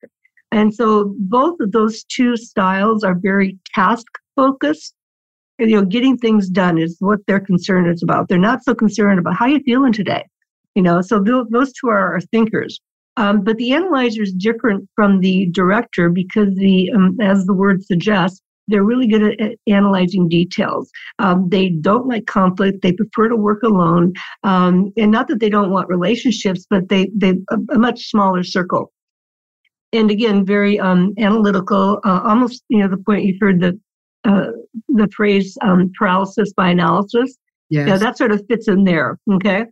[0.53, 4.95] and so both of those two styles are very task focused
[5.59, 8.29] you know, getting things done is what their concern is about.
[8.29, 10.25] They're not so concerned about how you feeling today.
[10.75, 12.81] You know, so those two are, our thinkers.
[13.17, 17.85] Um, but the analyzer is different from the director because the, um, as the word
[17.85, 20.91] suggests, they're really good at, at analyzing details.
[21.19, 22.83] Um, they don't like conflict.
[22.83, 24.15] They prefer to work alone.
[24.43, 28.43] Um, and not that they don't want relationships, but they they a, a much smaller
[28.43, 28.91] circle.
[29.93, 32.01] And again, very um, analytical.
[32.05, 33.79] Uh, almost you know the point you've heard the
[34.25, 34.47] uh,
[34.89, 37.37] the phrase um, paralysis by analysis.
[37.71, 37.89] Yes.
[37.89, 39.19] Yeah, that sort of fits in there.
[39.33, 39.65] Okay.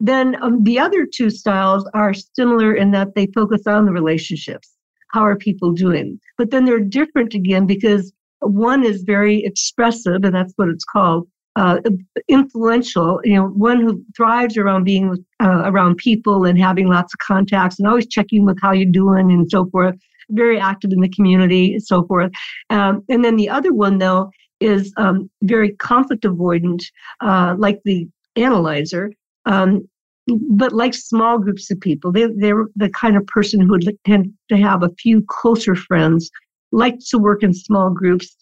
[0.00, 4.70] Then um, the other two styles are similar in that they focus on the relationships.
[5.10, 6.18] How are people doing?
[6.38, 11.28] But then they're different again because one is very expressive, and that's what it's called.
[11.56, 11.80] Uh,
[12.28, 17.18] influential, you know, one who thrives around being uh, around people and having lots of
[17.18, 19.96] contacts and always checking with how you're doing and so forth
[20.30, 22.30] very active in the community and so forth.
[22.70, 26.82] Um, and then the other one, though, is um, very conflict avoidant,
[27.20, 29.12] uh, like the analyzer,
[29.46, 29.88] um,
[30.50, 32.12] but like small groups of people.
[32.12, 36.30] They, they're the kind of person who would tend to have a few closer friends,
[36.72, 38.36] like to work in small groups,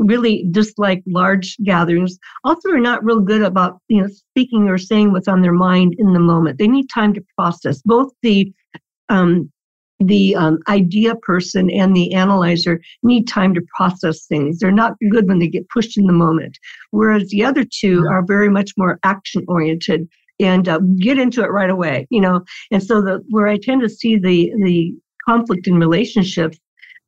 [0.00, 5.12] really dislike large gatherings also are not real good about you know speaking or saying
[5.12, 8.50] what's on their mind in the moment they need time to process both the
[9.10, 9.50] um,
[10.00, 14.58] the um, idea person and the analyzer need time to process things.
[14.58, 16.58] They're not good when they get pushed in the moment.
[16.90, 20.08] Whereas the other two are very much more action oriented
[20.40, 22.42] and uh, get into it right away, you know.
[22.70, 24.94] And so the where I tend to see the the
[25.28, 26.58] conflict in relationships,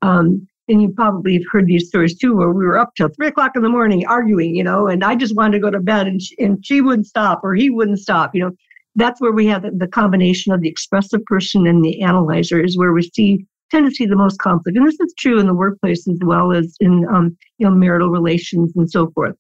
[0.03, 3.29] um, and you probably have heard these stories too, where we were up till three
[3.29, 6.07] o'clock in the morning arguing, you know, and I just wanted to go to bed
[6.07, 8.53] and she, and she wouldn't stop or he wouldn't stop, you know
[8.95, 12.93] that's where we have the, combination of the expressive person and the analyzer is where
[12.93, 14.77] we see tend to see the most conflict.
[14.77, 18.11] And this is true in the workplace as well as in um, you know marital
[18.11, 19.35] relations and so forth.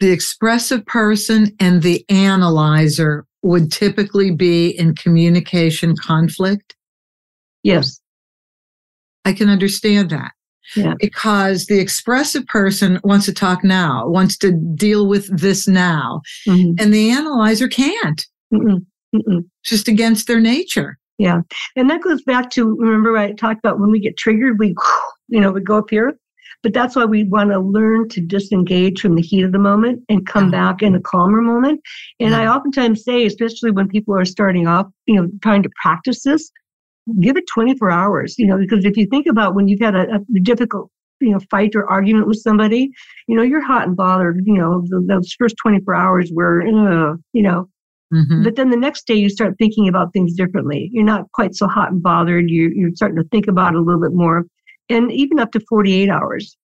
[0.00, 6.76] The expressive person and the analyzer would typically be in communication conflict.
[7.62, 8.00] Yes.
[9.24, 10.32] I can understand that.
[10.74, 10.94] Yeah.
[10.98, 16.72] Because the expressive person wants to talk now, wants to deal with this now, mm-hmm.
[16.78, 18.26] and the analyzer can't.
[18.52, 19.44] Mm-mm, mm-mm.
[19.64, 20.98] Just against their nature.
[21.18, 21.40] Yeah.
[21.76, 24.74] And that goes back to remember I talked about when we get triggered, we,
[25.28, 26.18] you know, we go up here.
[26.62, 30.02] But that's why we want to learn to disengage from the heat of the moment
[30.08, 31.80] and come back in a calmer moment.
[32.18, 36.22] And I oftentimes say, especially when people are starting off, you know, trying to practice
[36.24, 36.50] this,
[37.20, 40.16] give it 24 hours, you know, because if you think about when you've had a,
[40.16, 42.90] a difficult you know fight or argument with somebody,
[43.26, 44.40] you know you're hot and bothered.
[44.44, 47.68] You know the, those first 24 hours were uh, you know.
[48.12, 48.44] Mm-hmm.
[48.44, 50.90] But then the next day you start thinking about things differently.
[50.92, 52.48] You're not quite so hot and bothered.
[52.48, 54.46] You, you're starting to think about it a little bit more,
[54.88, 56.56] and even up to 48 hours.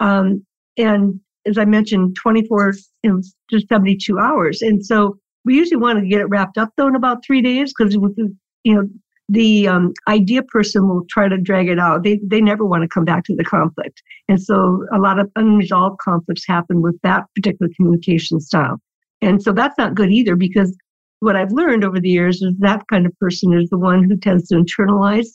[0.00, 0.44] Um,
[0.76, 2.74] and as I mentioned, 24
[3.04, 3.22] to
[3.60, 4.62] 72 hours.
[4.62, 7.72] And so we usually want to get it wrapped up though in about three days
[7.76, 8.88] because you know
[9.30, 12.02] the um, idea person will try to drag it out.
[12.02, 15.30] They they never want to come back to the conflict, and so a lot of
[15.36, 18.80] unresolved conflicts happen with that particular communication style.
[19.20, 20.76] And so that's not good either because
[21.20, 24.16] what I've learned over the years is that kind of person is the one who
[24.16, 25.28] tends to internalize,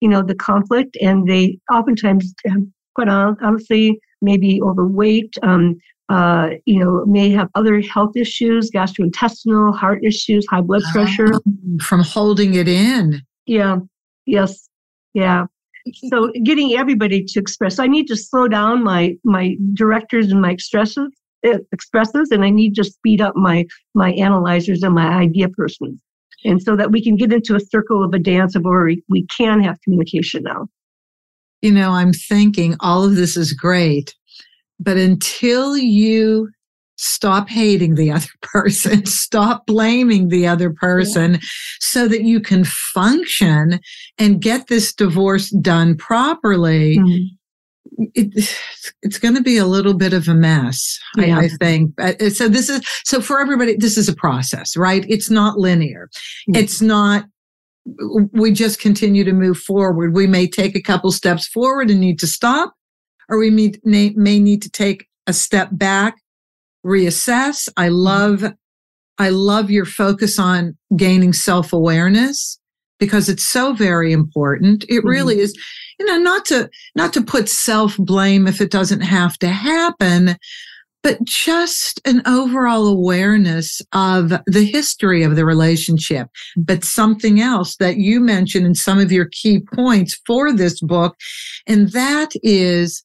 [0.00, 2.34] you know, the conflict, and they oftentimes,
[2.94, 5.34] quite honestly, maybe overweight.
[5.42, 5.76] Um,
[6.10, 11.28] uh, you know, may have other health issues, gastrointestinal, heart issues, high blood pressure.
[11.80, 13.22] From holding it in.
[13.46, 13.78] Yeah.
[14.26, 14.68] Yes.
[15.14, 15.46] Yeah.
[16.08, 17.78] So getting everybody to express.
[17.78, 21.12] I need to slow down my my directors and my expressives
[21.46, 26.00] uh, expressives, and I need to speed up my my analyzers and my idea persons,
[26.44, 29.02] and so that we can get into a circle of a dance of where we,
[29.08, 30.66] we can have communication now.
[31.62, 34.14] You know, I'm thinking all of this is great,
[34.78, 36.48] but until you
[37.00, 41.38] stop hating the other person, stop blaming the other person yeah.
[41.80, 43.80] so that you can function
[44.18, 46.98] and get this divorce done properly.
[46.98, 47.34] Mm-hmm.
[48.14, 48.56] It,
[49.02, 51.38] it's going to be a little bit of a mess, yeah.
[51.38, 51.92] I, I, think.
[52.32, 53.76] So this is so for everybody.
[53.76, 55.04] This is a process, right?
[55.08, 56.08] It's not linear.
[56.48, 56.62] Mm-hmm.
[56.62, 57.26] It's not.
[58.32, 60.14] We just continue to move forward.
[60.14, 62.74] We may take a couple steps forward and need to stop,
[63.28, 66.16] or we may, may need to take a step back
[66.84, 67.68] reassess.
[67.76, 67.94] I mm-hmm.
[67.94, 68.44] love,
[69.18, 72.59] I love your focus on gaining self awareness
[73.00, 74.84] because it's so very important.
[74.84, 75.08] It mm-hmm.
[75.08, 75.58] really is,
[75.98, 80.36] you know, not to, not to put self blame if it doesn't have to happen,
[81.02, 86.28] but just an overall awareness of the history of the relationship.
[86.56, 91.16] But something else that you mentioned in some of your key points for this book,
[91.66, 93.02] and that is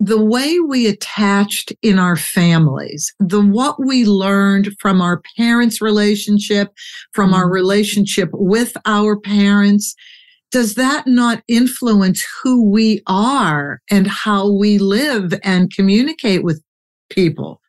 [0.00, 6.72] the way we attached in our families, the what we learned from our parents' relationship,
[7.12, 7.54] from our mm-hmm.
[7.54, 9.94] relationship with our parents,
[10.50, 16.62] does that not influence who we are and how we live and communicate with
[17.10, 17.60] people?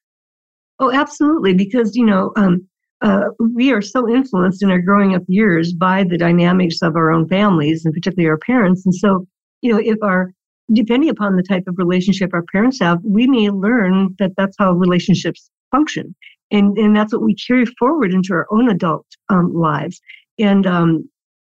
[0.80, 1.54] Oh, absolutely.
[1.54, 2.66] Because, you know, um,
[3.02, 7.12] uh, we are so influenced in our growing up years by the dynamics of our
[7.12, 8.86] own families and particularly our parents.
[8.86, 9.26] And so,
[9.62, 10.34] you know, if our
[10.74, 14.72] depending upon the type of relationship our parents have, we may learn that that's how
[14.74, 16.16] relationships function.
[16.52, 20.02] And, and that's what we carry forward into our own adult um, lives.
[20.40, 21.10] And, um,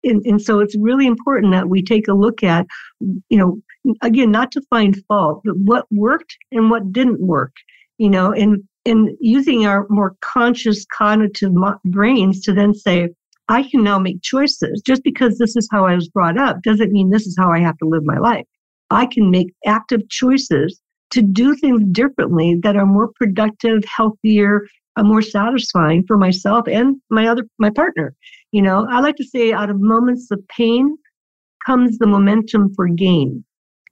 [0.03, 2.65] and, and so it's really important that we take a look at,
[2.99, 3.61] you know,
[4.01, 7.53] again, not to find fault, but what worked and what didn't work,
[7.97, 11.51] you know, and, and using our more conscious cognitive
[11.85, 13.09] brains to then say,
[13.47, 14.81] I can now make choices.
[14.85, 17.59] Just because this is how I was brought up doesn't mean this is how I
[17.59, 18.45] have to live my life.
[18.91, 25.03] I can make active choices to do things differently that are more productive, healthier, uh,
[25.03, 28.13] more satisfying for myself and my other my partner.
[28.51, 30.97] You know, I like to say out of moments of pain
[31.65, 33.43] comes the momentum for gain.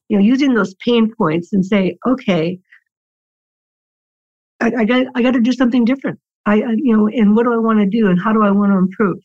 [0.09, 2.59] You know, using those pain points and say, okay,
[4.59, 6.19] I, I got I got to do something different.
[6.45, 8.51] I, I you know, and what do I want to do, and how do I
[8.51, 9.19] want to improve?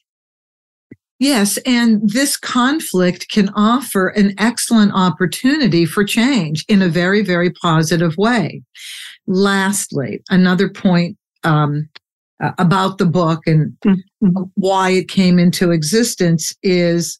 [1.24, 7.50] Yes, and this conflict can offer an excellent opportunity for change in a very, very
[7.50, 8.60] positive way.
[9.26, 11.88] Lastly, another point um,
[12.58, 14.42] about the book and mm-hmm.
[14.56, 17.18] why it came into existence is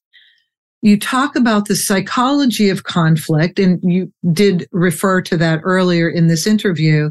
[0.83, 6.27] you talk about the psychology of conflict, and you did refer to that earlier in
[6.27, 7.09] this interview,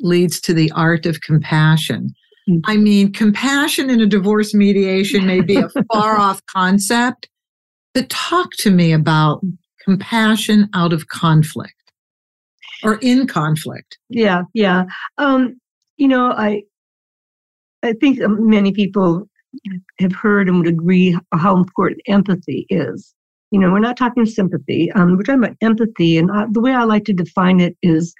[0.00, 2.14] leads to the art of compassion.
[2.64, 7.28] I mean, compassion in a divorce mediation may be a far off concept,
[7.94, 9.42] but talk to me about
[9.84, 11.74] compassion out of conflict
[12.82, 13.98] or in conflict.
[14.08, 14.84] Yeah, yeah.
[15.18, 15.58] Um,
[15.96, 16.62] you know, I
[17.82, 19.28] I think many people
[19.98, 23.14] have heard and would agree how important empathy is.
[23.50, 24.92] You know, we're not talking sympathy.
[24.92, 28.14] Um, we're talking about empathy, and I, the way I like to define it is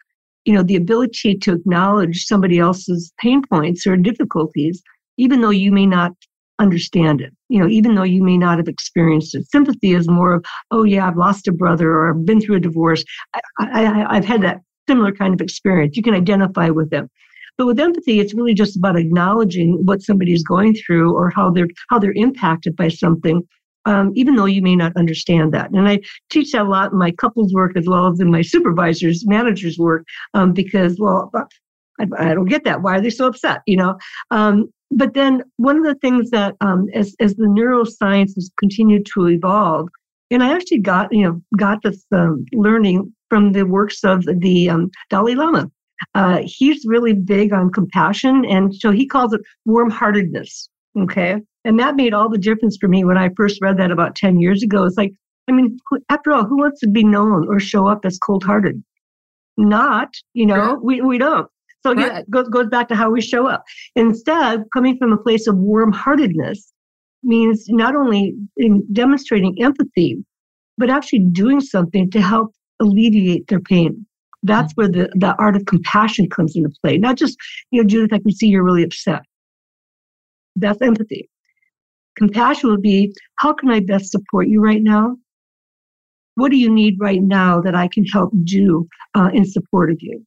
[0.49, 4.83] you know, the ability to acknowledge somebody else's pain points or difficulties,
[5.19, 6.13] even though you may not
[6.59, 9.45] understand it, you know, even though you may not have experienced it.
[9.51, 12.61] Sympathy is more of, oh, yeah, I've lost a brother or I've been through a
[12.61, 13.05] divorce.
[13.35, 15.99] I, I, I've had that similar kind of experience.
[15.99, 17.11] You can identify with them.
[17.59, 21.51] But with empathy, it's really just about acknowledging what somebody is going through or how
[21.51, 23.43] they're how they're impacted by something
[23.89, 25.71] um, even though you may not understand that.
[25.71, 28.43] And I teach that a lot in my couples work as well as in my
[28.43, 31.33] supervisors, managers work, um, because, well,
[31.99, 32.83] I, I, don't get that.
[32.83, 33.63] Why are they so upset?
[33.67, 33.99] You know?
[34.31, 39.07] Um, but then one of the things that um, as, as the neuroscience has continued
[39.15, 39.89] to evolve,
[40.31, 44.69] and I actually got, you know, got this um, learning from the works of the
[44.69, 45.71] um, Dalai Lama.
[46.15, 48.45] Uh, he's really big on compassion.
[48.45, 50.69] And so he calls it warm heartedness.
[51.03, 51.37] Okay.
[51.65, 54.41] And that made all the difference for me when I first read that about 10
[54.41, 54.85] years ago.
[54.85, 55.13] It's like,
[55.49, 55.79] I mean,
[56.09, 58.83] after all, who wants to be known or show up as cold hearted?
[59.57, 60.83] Not, you know, right.
[60.83, 61.49] we, we don't.
[61.83, 62.07] So right.
[62.07, 63.65] yeah, it goes, goes back to how we show up.
[63.97, 66.73] Instead, coming from a place of warm heartedness
[67.23, 70.25] means not only in demonstrating empathy,
[70.77, 74.07] but actually doing something to help alleviate their pain.
[74.43, 74.93] That's mm-hmm.
[74.93, 76.99] where the, the art of compassion comes into play.
[76.99, 77.37] Not just,
[77.71, 79.23] you know, Judith, I can see you're really upset.
[80.59, 81.29] That's empathy.
[82.17, 85.17] Compassion would be, how can I best support you right now?
[86.35, 89.99] What do you need right now that I can help do uh, in support of
[90.01, 90.25] you?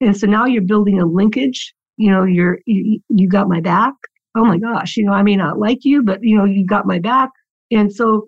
[0.00, 1.72] And so now you're building a linkage.
[1.96, 3.94] You know, you're you, you got my back.
[4.36, 6.86] Oh my gosh, you know, I may not like you, but you know, you got
[6.86, 7.30] my back.
[7.70, 8.24] And so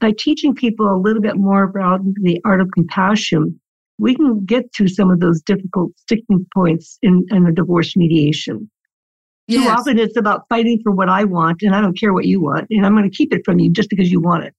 [0.00, 3.60] by teaching people a little bit more about the art of compassion,
[3.98, 8.70] we can get to some of those difficult sticking points in, in a divorce mediation.
[9.48, 9.64] Yes.
[9.64, 12.40] Too often it's about fighting for what I want and I don't care what you
[12.40, 14.54] want and I'm going to keep it from you just because you want it.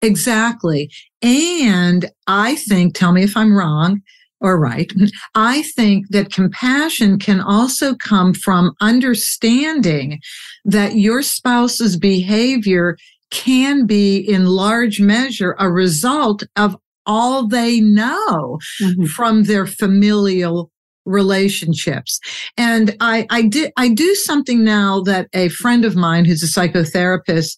[0.00, 0.90] Exactly.
[1.22, 4.00] And I think, tell me if I'm wrong
[4.40, 4.92] or right,
[5.34, 10.20] I think that compassion can also come from understanding
[10.64, 12.96] that your spouse's behavior
[13.30, 19.04] can be in large measure a result of all they know mm-hmm.
[19.06, 20.70] from their familial
[21.04, 22.20] relationships.
[22.56, 26.60] And I, I did, I do something now that a friend of mine who's a
[26.60, 27.56] psychotherapist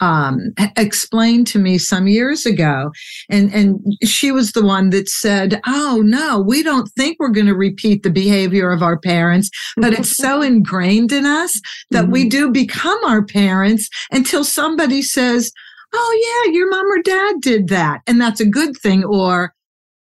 [0.00, 2.90] um, explained to me some years ago.
[3.28, 7.46] And, and she was the one that said, Oh, no, we don't think we're going
[7.46, 11.60] to repeat the behavior of our parents, but it's so ingrained in us
[11.90, 12.12] that mm-hmm.
[12.12, 15.52] we do become our parents until somebody says,
[15.92, 18.00] Oh, yeah, your mom or dad did that.
[18.06, 19.04] And that's a good thing.
[19.04, 19.52] Or,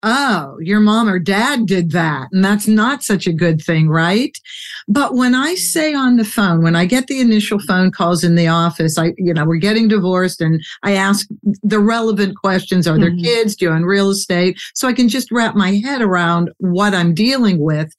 [0.04, 2.28] oh, your mom or dad did that.
[2.30, 4.38] And that's not such a good thing, right?
[4.86, 8.34] But when I say on the phone, when I get the initial phone calls in
[8.34, 11.26] the office, I, you know, we're getting divorced and I ask
[11.62, 12.86] the relevant questions.
[12.86, 13.24] Are there mm-hmm.
[13.24, 13.56] kids?
[13.56, 14.60] Do you own real estate?
[14.74, 17.90] So I can just wrap my head around what I'm dealing with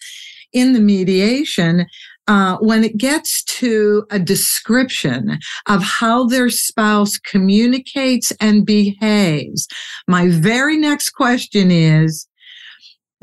[0.53, 1.87] in the mediation
[2.27, 9.67] uh, when it gets to a description of how their spouse communicates and behaves,
[10.07, 12.27] my very next question is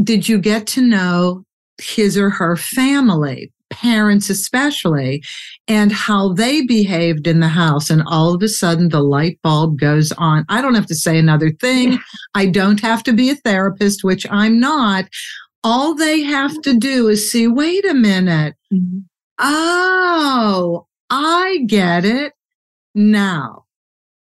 [0.03, 1.44] Did you get to know
[1.80, 3.53] his or her family?
[3.70, 5.22] Parents, especially,
[5.66, 7.88] and how they behaved in the house.
[7.88, 10.44] And all of a sudden, the light bulb goes on.
[10.50, 11.98] I don't have to say another thing.
[12.34, 15.07] I don't have to be a therapist, which I'm not
[15.64, 18.54] all they have to do is see, wait a minute.
[18.72, 19.00] Mm-hmm.
[19.38, 22.32] Oh, I get it.
[22.94, 23.64] Now,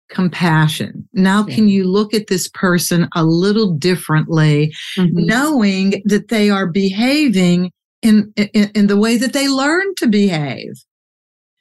[0.09, 1.07] compassion.
[1.13, 1.55] Now, yeah.
[1.55, 5.25] can you look at this person a little differently, mm-hmm.
[5.25, 7.71] knowing that they are behaving
[8.01, 10.73] in, in, in the way that they learn to behave?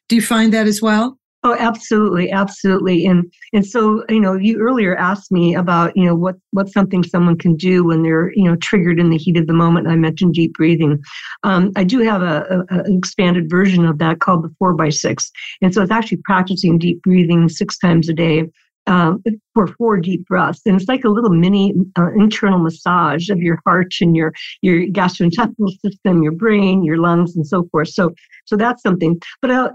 [0.09, 1.20] Do you find that as well?
[1.43, 3.07] Oh, absolutely, absolutely.
[3.07, 7.03] And and so, you know, you earlier asked me about, you know, what what's something
[7.03, 9.89] someone can do when they're, you know, triggered in the heat of the moment.
[9.89, 11.03] I mentioned deep breathing.
[11.43, 14.91] Um, I do have a, a, an expanded version of that called the four by
[14.91, 15.31] six.
[15.63, 18.45] And so it's actually practicing deep breathing six times a day
[18.91, 19.23] um,
[19.55, 20.63] for four deep breaths.
[20.67, 24.33] And it's like a little mini uh, internal massage of your heart and your,
[24.63, 27.89] your gastrointestinal system, your brain, your lungs, and so forth.
[27.89, 28.11] So,
[28.47, 29.21] so that's something.
[29.41, 29.71] But uh,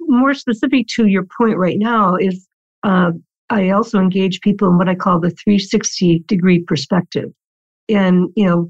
[0.00, 2.48] more specific to your point right now is
[2.82, 3.12] uh,
[3.50, 7.30] I also engage people in what I call the 360 degree perspective.
[7.88, 8.68] And, you know,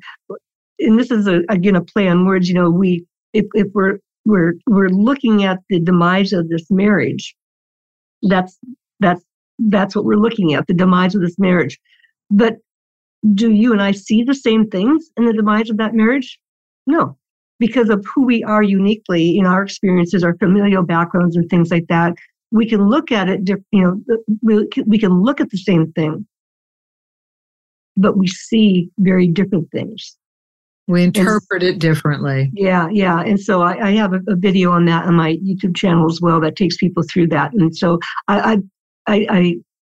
[0.79, 3.99] and this is a, again a play on words, you know, we, if, if we're,
[4.27, 7.35] we're, we're looking at the demise of this marriage,
[8.23, 8.59] that's,
[9.01, 9.23] that's
[9.59, 11.79] that's what we're looking at the demise of this marriage.
[12.31, 12.57] But
[13.35, 16.39] do you and I see the same things in the demise of that marriage?
[16.87, 17.17] No,
[17.59, 21.87] because of who we are uniquely in our experiences, our familial backgrounds, and things like
[21.89, 22.15] that.
[22.53, 24.01] We can look at it, you know,
[24.43, 26.27] we can look at the same thing,
[27.97, 30.17] but we see very different things.
[30.89, 32.51] We interpret and, it differently.
[32.55, 33.21] Yeah, yeah.
[33.21, 36.21] And so I, I have a, a, video on that on my YouTube channel as
[36.21, 37.53] well that takes people through that.
[37.55, 37.99] And so
[38.29, 38.59] I, I
[39.07, 39.39] I, I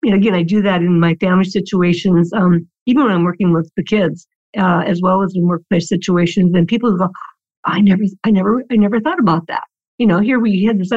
[0.03, 3.53] you know, again, I do that in my family situations, um, even when I'm working
[3.53, 6.55] with the kids, uh, as well as in workplace situations.
[6.55, 7.09] And people go,
[7.65, 9.65] I never, I never, I never thought about that.
[9.99, 10.91] You know, here we had this,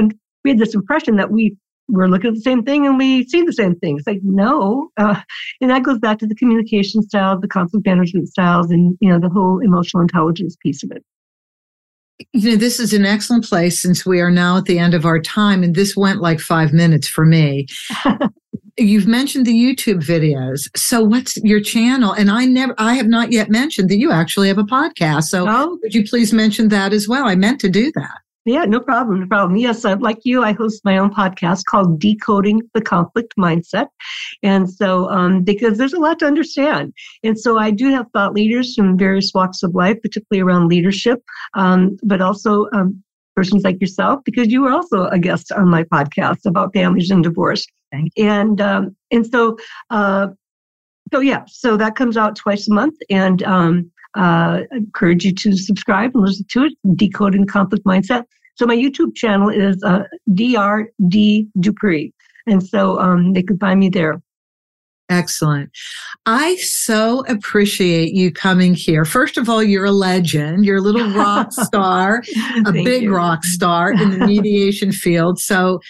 [0.44, 1.58] we had this impression that we
[1.90, 3.98] we're looking at the same thing and we see the same thing.
[3.98, 4.90] It's like, no.
[4.98, 5.20] Uh,
[5.60, 9.20] and that goes back to the communication styles, the conflict management styles, and, you know,
[9.20, 11.04] the whole emotional intelligence piece of it.
[12.32, 15.06] You know, this is an excellent place since we are now at the end of
[15.06, 17.68] our time, and this went like five minutes for me.
[18.78, 20.68] You've mentioned the YouTube videos.
[20.76, 22.12] So, what's your channel?
[22.12, 25.26] And I never, I have not yet mentioned that you actually have a podcast.
[25.26, 25.78] So, oh.
[25.84, 27.28] would you please mention that as well?
[27.28, 28.23] I meant to do that.
[28.46, 29.22] Yeah, no problem.
[29.22, 29.58] No problem.
[29.58, 33.88] Yes, uh, like you, I host my own podcast called Decoding the Conflict Mindset.
[34.42, 36.94] And so, um, because there's a lot to understand.
[37.24, 41.22] And so, I do have thought leaders from various walks of life, particularly around leadership,
[41.54, 43.02] um, but also um,
[43.34, 47.24] persons like yourself, because you were also a guest on my podcast about families and
[47.24, 47.66] divorce.
[48.18, 49.56] And um, and so,
[49.90, 50.28] uh,
[51.14, 55.58] so yeah, so that comes out twice a month, and um, uh, encourage you to
[55.58, 58.24] subscribe and listen to it, Decoding Conflict Mindset.
[58.56, 62.14] So my YouTube channel is uh, DRD Dupree.
[62.46, 64.22] And so um, they can find me there.
[65.10, 65.70] Excellent.
[66.26, 69.06] I so appreciate you coming here.
[69.06, 70.66] First of all, you're a legend.
[70.66, 72.24] You're a little rock star,
[72.66, 73.16] a big you.
[73.16, 75.40] rock star in the mediation field.
[75.40, 75.82] So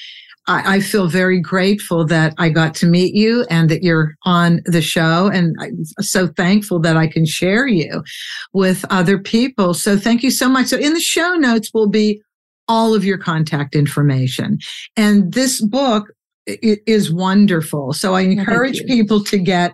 [0.47, 4.61] I, I, feel very grateful that I got to meet you and that you're on
[4.65, 5.27] the show.
[5.27, 8.03] And I'm so thankful that I can share you
[8.51, 9.73] with other people.
[9.73, 10.67] So thank you so much.
[10.67, 12.21] So in the show notes will be
[12.67, 14.59] all of your contact information.
[14.97, 16.07] And this book
[16.45, 17.93] is wonderful.
[17.93, 19.73] So I encourage people to get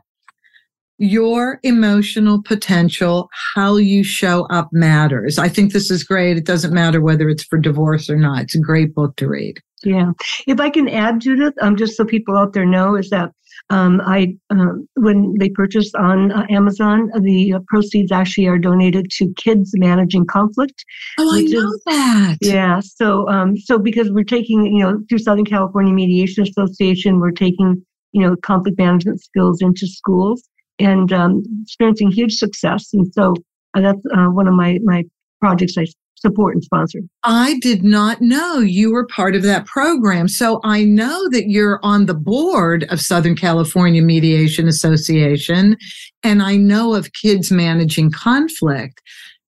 [1.00, 5.40] your emotional potential, how you show up matters.
[5.40, 6.38] I think this is great.
[6.38, 8.44] It doesn't matter whether it's for divorce or not.
[8.44, 9.60] It's a great book to read.
[9.84, 10.12] Yeah.
[10.48, 13.32] If I can add, Judith, um, just so people out there know, is that
[13.70, 19.10] um, I uh, when they purchase on uh, Amazon, the uh, proceeds actually are donated
[19.12, 20.84] to Kids Managing Conflict.
[21.20, 22.38] Oh, I know is, that.
[22.42, 22.80] Yeah.
[22.80, 27.86] So, um, so because we're taking, you know, through Southern California Mediation Association, we're taking,
[28.12, 30.42] you know, conflict management skills into schools
[30.80, 32.90] and um, experiencing huge success.
[32.94, 33.36] And so
[33.76, 35.04] uh, that's uh, one of my my
[35.42, 35.86] projects I
[36.20, 37.00] support and sponsor.
[37.24, 40.28] I did not know you were part of that program.
[40.28, 45.78] So I know that you're on the board of Southern California Mediation Association,
[46.24, 49.02] and I know of Kids Managing Conflict.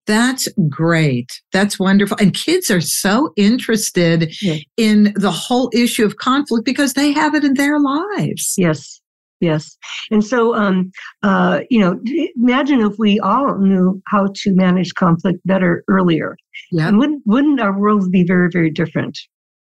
[0.07, 1.29] That's great.
[1.53, 2.17] That's wonderful.
[2.19, 4.57] And kids are so interested yeah.
[4.75, 8.55] in the whole issue of conflict because they have it in their lives.
[8.57, 9.00] Yes.
[9.41, 9.75] Yes.
[10.11, 10.91] And so, um,
[11.23, 11.99] uh, you know,
[12.37, 16.37] imagine if we all knew how to manage conflict better earlier.
[16.71, 16.87] Yeah.
[16.87, 19.17] And wouldn't, wouldn't our world be very, very different?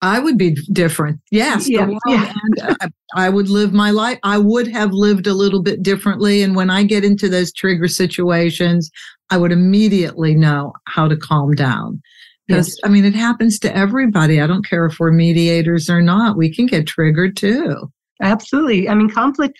[0.03, 1.19] I would be different.
[1.31, 1.67] Yes.
[1.67, 2.31] Yeah, yeah.
[2.43, 4.19] and, uh, I would live my life.
[4.21, 6.43] I would have lived a little bit differently.
[6.43, 8.91] And when I get into those trigger situations,
[9.31, 12.01] I would immediately know how to calm down.
[12.45, 12.77] Because, yes.
[12.83, 14.39] I mean, it happens to everybody.
[14.39, 16.37] I don't care if we're mediators or not.
[16.37, 17.91] We can get triggered too.
[18.21, 18.89] Absolutely.
[18.89, 19.57] I mean, conflict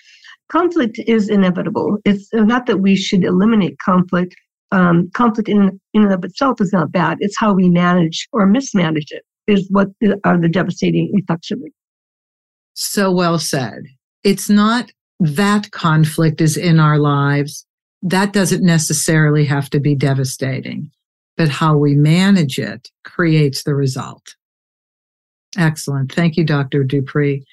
[0.51, 1.97] conflict is inevitable.
[2.05, 4.35] It's not that we should eliminate conflict.
[4.71, 7.17] Um, conflict in, in and of itself is not bad.
[7.19, 11.59] It's how we manage or mismanage it is what the, are the devastating effects of
[11.63, 11.71] it.
[12.73, 13.83] So well said.
[14.23, 17.65] It's not that conflict is in our lives.
[18.01, 20.91] That doesn't necessarily have to be devastating,
[21.37, 24.35] but how we manage it creates the result.
[25.57, 26.11] Excellent.
[26.11, 26.83] Thank you, Dr.
[26.83, 27.45] Dupree.